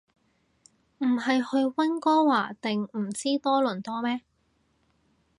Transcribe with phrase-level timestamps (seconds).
[0.97, 4.21] 唔係去溫哥華定唔知多倫多咩